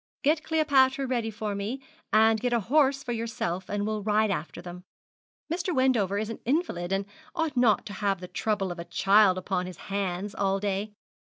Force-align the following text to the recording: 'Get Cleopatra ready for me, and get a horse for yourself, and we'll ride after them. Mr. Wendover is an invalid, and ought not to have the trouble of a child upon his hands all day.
'Get 0.23 0.43
Cleopatra 0.43 1.05
ready 1.05 1.29
for 1.29 1.53
me, 1.53 1.79
and 2.11 2.39
get 2.41 2.53
a 2.53 2.59
horse 2.59 3.03
for 3.03 3.11
yourself, 3.11 3.69
and 3.69 3.85
we'll 3.85 4.01
ride 4.01 4.31
after 4.31 4.59
them. 4.59 4.83
Mr. 5.53 5.75
Wendover 5.75 6.17
is 6.17 6.31
an 6.31 6.39
invalid, 6.43 6.91
and 6.91 7.05
ought 7.35 7.55
not 7.55 7.85
to 7.85 7.93
have 7.93 8.19
the 8.19 8.27
trouble 8.27 8.71
of 8.71 8.79
a 8.79 8.85
child 8.85 9.37
upon 9.37 9.67
his 9.67 9.77
hands 9.93 10.33
all 10.33 10.59
day. 10.59 10.91